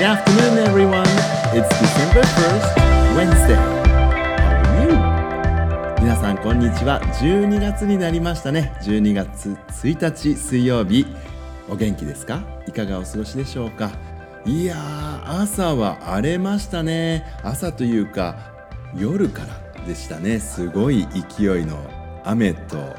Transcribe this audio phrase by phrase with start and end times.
[0.00, 1.04] Good afternoon, everyone.
[1.52, 3.54] It's December 1st, Wednesday.
[3.54, 6.02] How are you?
[6.02, 7.02] 皆さん、こんにちは。
[7.20, 8.72] 12月になりましたね。
[8.80, 11.04] 12月1日水曜日。
[11.68, 12.40] お元気ですか？
[12.66, 13.90] いかがお過ごしでしょうか？
[14.46, 17.26] いやー、朝は荒れましたね。
[17.42, 18.38] 朝というか、
[18.96, 19.42] 夜か
[19.76, 20.40] らでしたね。
[20.40, 21.76] すごい勢いの
[22.24, 22.96] 雨と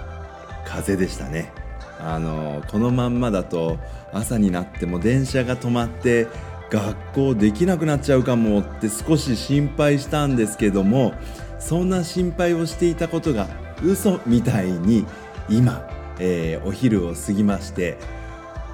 [0.67, 1.51] 風でしたね。
[1.99, 3.79] あのこのまんまだと
[4.13, 6.27] 朝になっても電車が止まって
[6.71, 11.13] 学校できなくなっちゃうかもって少し心配したんですけども
[11.59, 13.47] そんな心配をしていたことが
[13.83, 15.05] 嘘みたいに
[15.49, 15.85] 今、
[16.17, 17.97] えー、お昼を過ぎまして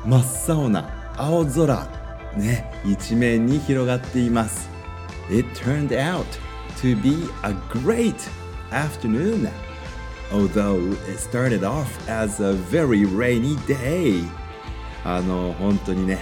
[0.05, 1.87] 真っ青な青空
[2.37, 4.69] ね一面に広がっています。
[5.29, 6.23] It turned out
[6.81, 8.15] to be a great
[8.71, 9.49] afternoon
[10.31, 10.77] although
[11.09, 14.23] it started off as a very rainy day
[15.03, 16.19] あの本当にね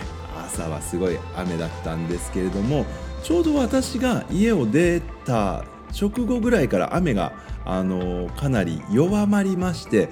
[0.56, 2.86] 朝はすごい雨だったんですけれども
[3.24, 5.66] ちょうど私が家を出た
[6.00, 7.34] 直後ぐらいから雨が
[7.66, 10.10] あのかなり弱まりまして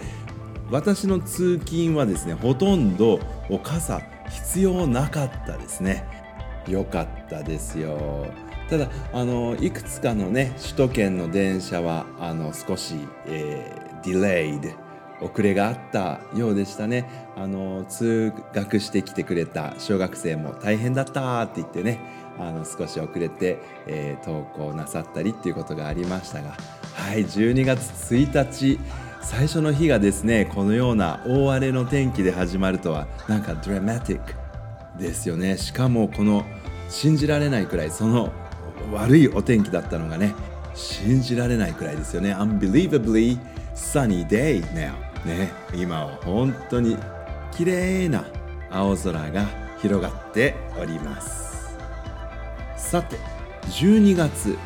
[0.72, 3.19] 私の通勤はですねほとんど
[3.63, 6.05] 傘必要なかったですね。
[6.67, 8.25] よかったですよ。
[8.69, 12.95] ただあのいくつかのね首都圏の電車はあの少し、
[13.28, 14.73] えー、delayed
[15.23, 17.05] 遅れがあったようでしたね。
[17.35, 21.99] あの通学してきてくれた小学生も大変だったって言ってね
[22.38, 23.57] あの少し遅れて、
[23.88, 26.55] えー、登校なさったりっていうことがありましたが。
[26.94, 28.79] はい12月1日
[29.21, 34.33] 最初の日がですねこのような大荒れの天気で始まるとはなんかドラマティック
[34.99, 35.57] ですよね。
[35.57, 36.45] しかもこの
[36.89, 38.31] 信じられないくらいその
[38.91, 40.35] 悪いお天気だったのがね
[40.75, 42.33] 信じられないくらいですよね。
[42.35, 43.39] Unbelievably
[43.73, 45.12] sunny day now.
[45.25, 46.97] ね今は本当に
[47.52, 48.25] 綺麗な
[48.71, 49.45] 青空が
[49.81, 51.77] 広がっております。
[52.77, 53.17] さて
[53.69, 54.57] 12月、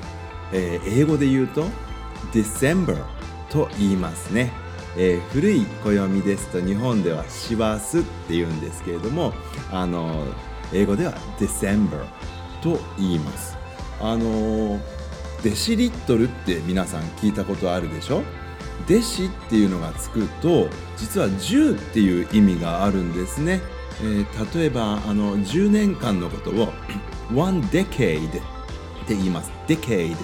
[0.52, 1.66] えー、英語で言うと
[2.34, 2.98] December
[3.50, 4.52] と言いますね、
[4.98, 9.34] えー、古い暦ですと日本では師走って言うんですけれども
[9.72, 10.26] あの
[10.74, 12.06] 英語では December
[12.62, 13.58] と言います。
[14.02, 14.80] あの
[15.44, 18.24] デシリットルって皆さん聞いたことあるでしょ？
[18.86, 23.62] 弟子っていうのがつくと実は10っていう意味があるんですね、
[24.02, 26.74] えー、例えばあの10年間のことを
[27.36, 28.32] one decade っ
[29.08, 29.52] て言います。
[29.68, 30.16] decade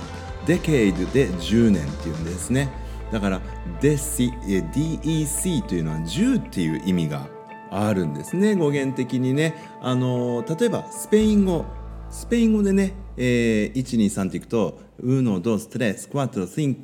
[0.46, 2.70] decade で10年っていうんですね。
[3.12, 3.42] だから
[3.82, 7.28] DEC というのは10っていう意味が
[7.72, 8.56] あるんですね。
[8.56, 9.56] 語源的にね。
[9.82, 11.66] あの例えばスペイン語。
[12.14, 16.84] スペイン語でね、えー、123っていくと 1, 2, 3, 4,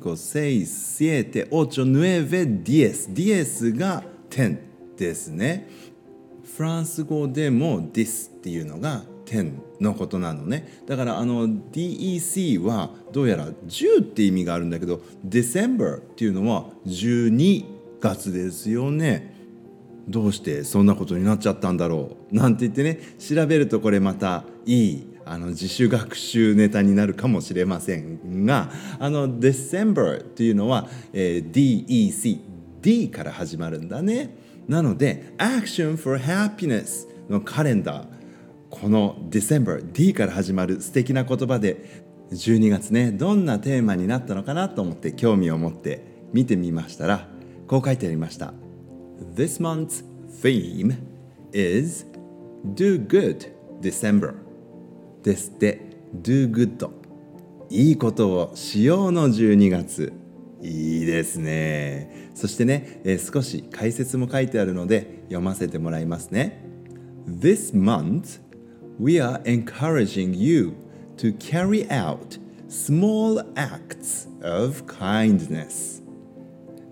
[1.48, 4.58] 7, 8, 9, 10 10が10
[4.98, 5.68] ですね。
[6.56, 10.82] フランス語でも this っていうのが10のことなのね。
[10.86, 17.64] だからあの DEC はどうやら10って意味があるんだけど December っていうのは12
[18.00, 19.32] 月ですよね。
[20.08, 22.34] どうしてそんなことになっちゃったんだろう。
[22.34, 28.68] なんて言ってね調べるとこれまたいいあの自主学習ネタになるかもしれませんが
[28.98, 32.40] あの December というのは、えー、DEC
[32.82, 34.36] D から始まるんだね。
[34.66, 38.06] なので Action for Happiness のカレンダー
[38.70, 42.02] この December D から始まる素敵な言葉で
[42.32, 47.28] 12月ねどんなテーマになったのかなと思って興味を持って見てみましたら
[47.68, 48.52] こう書いてありました。
[49.36, 50.02] This month's
[50.42, 50.96] theme
[51.52, 52.04] is
[52.74, 54.49] Do Good December.
[55.22, 55.80] ですって
[56.14, 56.90] Do good
[57.68, 60.12] いいことをしようの12月
[60.60, 66.64] いいですねそしてね、えー、少し解説も書いてあるので読ませてもらいますね
[67.28, 68.40] This month
[68.98, 70.74] we are encouraging you
[71.16, 76.02] to carry out small acts of kindness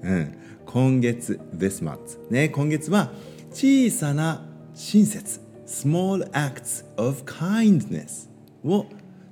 [0.02, 3.10] うん今月 This month ね今月は
[3.50, 8.30] 小さな親切 small acts of kindness
[8.64, 8.86] を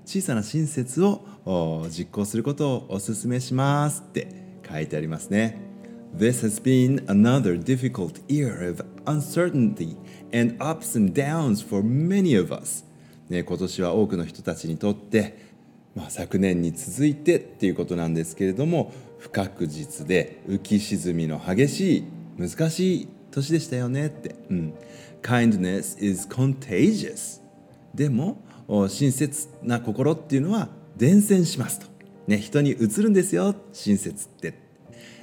[0.05, 1.25] 小さな親切を
[1.91, 4.29] 実行することをお勧めしますって
[4.69, 5.59] 書いてありますね。
[6.15, 9.97] This has been another difficult year of uncertainty
[10.33, 12.85] and ups and downs for many of us.
[13.29, 15.39] ね、今年は多くの人たちにとって、
[15.97, 22.05] まあ、昨年に続いてっていうことなんですけれども不確実で浮き沈みの激しい
[22.39, 24.75] 難しい年でしたよねって、うん、
[25.23, 27.41] Kindness is contagious
[27.95, 31.87] でも親切な心っていうのは伝染しますと、
[32.27, 34.55] ね、人に移るんですよ親切って。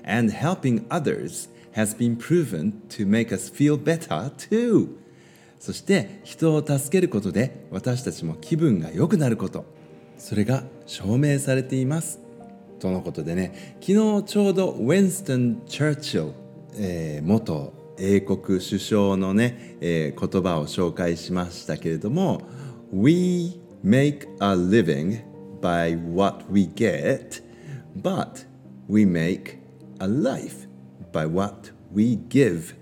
[0.05, 4.89] And helping others has been proven to make us feel better too
[5.59, 9.65] そして人を助けることで私たちも気分が良くなること。
[10.17, 12.19] それが証明されています。
[12.79, 16.33] とのことでね昨日ちょうどウィンストン・チャーチル、
[16.75, 22.41] えー、元英国首相のね、えー、言葉を紹介しましたけれども
[22.91, 25.23] We make a living
[25.61, 27.43] by what we get
[28.01, 28.45] but
[28.87, 29.57] we make
[29.99, 30.67] a life
[31.11, 32.75] by what we give.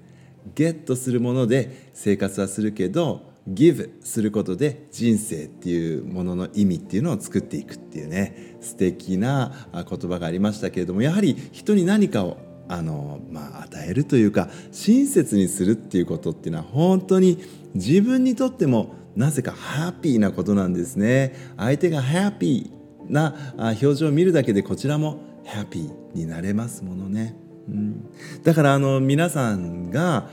[0.56, 12.38] ゲットするもので生活はするけど give することで人生っていうものの意味っていうのを作っていくっていうね素敵な言葉がありましたけれどもやはり人に何かを
[12.72, 17.38] あの、まあ、与えるというか親切にするっていうことっていうのは本当に
[17.76, 21.36] 自分にとってもなぜかハッピーなことなんですね。
[21.58, 27.36] 相手がハッピーな表情を見るだけでこちらもハッピーになれますものね、
[27.68, 28.10] うん、
[28.44, 30.30] だからあの皆さんが、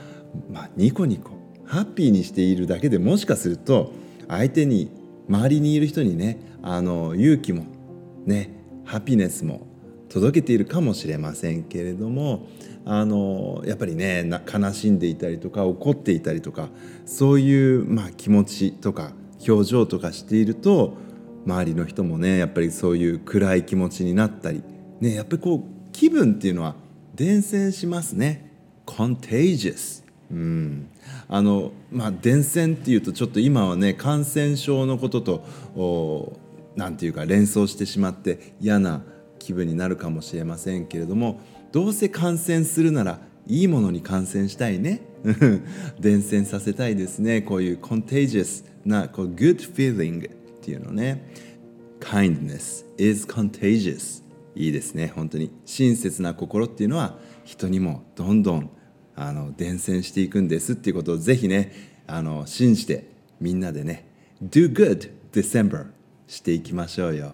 [0.49, 1.31] まあ、ニコニコ
[1.65, 3.91] ハッピーにしているだけでもしかすると
[4.27, 4.91] 相手に
[5.27, 7.65] 周りにいる人にねあの勇気も
[8.25, 8.55] ね
[8.85, 9.67] ハピネスも
[10.09, 12.47] 届けているかもしれませんけれども
[12.85, 16.69] あのやっぱりね悲しんでいたりとか怒っていたりとか
[17.05, 19.13] そういう、まあ、気持ちとか
[19.47, 20.95] 表情とかしていると
[21.45, 24.63] 周りの人もねやっぱりそういう暗い気持ちになったり、
[24.99, 26.75] ね、やっぱりこう気分っていうのは
[27.15, 28.49] 伝染しますね。
[28.85, 30.89] contagious うん
[31.27, 36.39] あのまあ伝染っていうとちょっと今はね感染症のことと
[36.75, 39.03] 何て言うか連想してしまって嫌な
[39.39, 41.39] 気分になるかもしれませんけれども
[41.71, 45.01] どうせ感染するならいいものに感染したいね。
[45.99, 47.41] 伝染させたいですね。
[47.41, 51.33] こういう contagious なこう good feeling っていうのね。
[51.99, 54.23] kindness is contagious
[54.55, 55.11] いいですね。
[55.15, 55.51] 本当に。
[55.65, 58.69] 親切な心っていうのは人にもどんどん
[59.15, 60.73] あの伝染していくんです。
[60.73, 61.71] っていうことをぜひね
[62.05, 63.09] あの信じて
[63.41, 64.07] みんなでね
[64.43, 65.87] Do good December
[66.27, 67.33] していきましょうよ、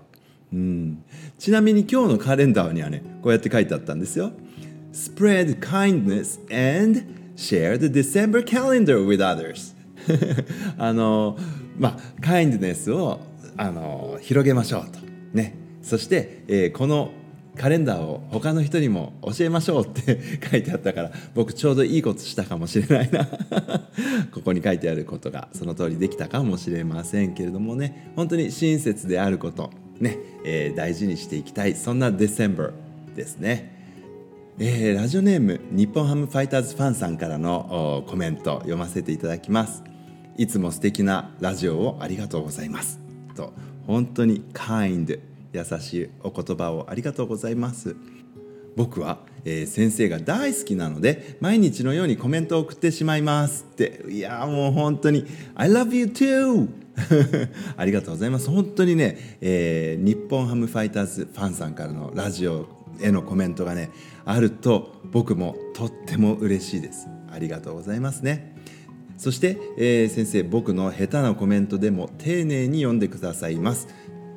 [0.54, 1.04] うん、
[1.38, 4.32] ちなみに今日のカレンダーにはねこうやって書いてあったんですよ。
[4.94, 7.02] Spread kindness and
[7.36, 9.76] share the December calendar with others.
[10.78, 11.38] あの
[11.78, 13.20] まあ kindness を
[13.58, 15.00] あの広げましょうと。
[15.34, 15.56] ね。
[15.82, 17.12] そして、えー、この
[17.56, 20.20] カレンダーを他の人にも教えましょうって
[20.50, 23.26] 書いてあったから僕ちょうどいいことしたかもしれないな。
[24.34, 28.12] ここに書いてあることがその通りできたかもしれませんけれどもね。
[28.16, 29.72] 本当に親切であること。
[30.00, 31.76] ね、えー、大事にしていきたい。
[31.76, 33.74] そんなデセンバーですね。
[34.58, 39.84] えー、ラジオネーム日本ハムファイターズファンさんからのコメント読ませていただきます。
[40.38, 43.00] いつも素敵なラジオをありがとうございます。
[43.36, 43.54] と
[43.86, 45.16] 本当にカインド
[45.54, 47.96] 優しいお言葉をありがとうございます。
[48.76, 54.04] 僕は、えー、先生が大好きなので毎日のようにコメントを送ってしまいますって。
[54.10, 55.26] いやもう本当に
[55.56, 56.68] I love you too!
[57.76, 58.50] ありがとうございます。
[58.50, 62.68] 本当にね、えー、日本ハムファイターズファンさんからのラジオ
[63.02, 63.92] へのコメントがね
[64.24, 67.08] あると僕もとっても嬉しいです。
[67.32, 68.56] ありがとうございますね。
[69.18, 73.88] そして、えー、先生僕の下手なコメントでも丁寧に読んでくださいます。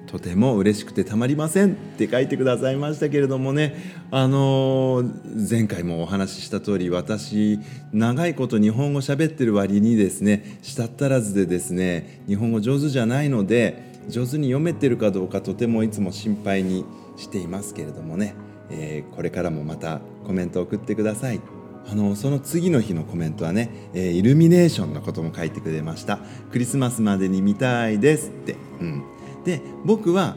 [0.09, 3.77] とても嬉しくてたまりませんって書いてくださいましたけれどもね。
[4.11, 5.05] あの、
[5.49, 7.61] 前回もお話しした通り私
[7.93, 16.87] 長いこと日本語喋ってる割にですね舌足らずでですね日本語上手じゃないので上手に読めてるかどうかとてもいつも心配に
[17.17, 18.35] していますけれどもね、
[18.71, 21.41] えー、これからもまたコメント送ってください。
[21.91, 26.19] あのその次の日のコメントはね、えー、イルミネーションのことも書いてくれました。
[26.53, 29.03] クリスマスまでに見たいですって、うん、
[29.49, 30.37] で僕は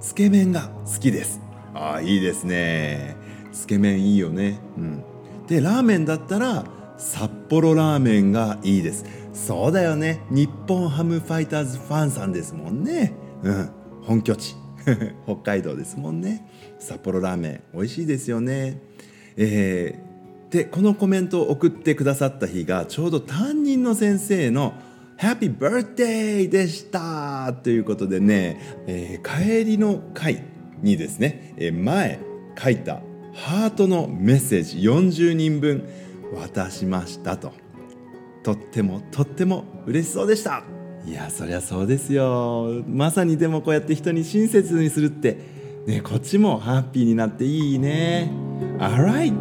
[0.00, 1.42] つけ麺が好きです。
[1.74, 3.14] ああいいですね。
[3.52, 4.58] つけ麺いいよね。
[4.78, 5.04] うん。
[5.46, 6.64] でラーメンだったら
[6.96, 9.04] 札幌ラーメンがいいです。
[9.34, 10.22] そうだよね。
[10.30, 13.12] 日本ハムファイターズファンさんですもんね。
[13.42, 13.70] うん。
[14.00, 14.56] 本拠地。
[15.26, 16.48] 北海道ですもんね。
[16.78, 18.80] 札幌ラーメン美味しいですよね。
[19.36, 24.72] えー、でこのコメントを送ってくださった日がちょうど担任の先生の
[25.18, 27.52] ハッピーバースデーでした。
[27.62, 30.42] ということでね、えー、帰りの会
[30.82, 32.20] にですね、えー、前
[32.58, 33.00] 書いた
[33.32, 35.88] ハートのメッセージ40人分
[36.34, 37.52] 渡しましたと。
[38.42, 40.62] とってもとっても嬉しそうでした。
[41.06, 42.82] いやそりゃそうですよ。
[42.86, 45.38] まさにでもこうやって人に親切にするって
[45.86, 48.30] ねこっちもハッピーになっていいね。
[48.78, 49.32] Alright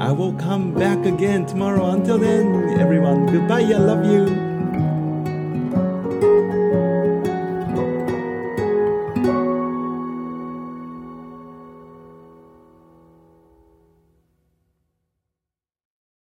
[0.00, 1.92] I will come back again tomorrow.
[1.92, 3.64] Until then everyone goodbye.
[3.64, 4.53] I love you.